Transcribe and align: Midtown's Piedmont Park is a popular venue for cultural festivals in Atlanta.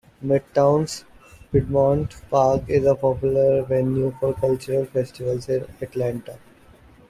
Midtown's 0.25 1.05
Piedmont 1.51 2.11
Park 2.31 2.63
is 2.67 2.87
a 2.87 2.95
popular 2.95 3.61
venue 3.61 4.09
for 4.19 4.33
cultural 4.33 4.83
festivals 4.85 5.47
in 5.47 5.67
Atlanta. 5.79 6.39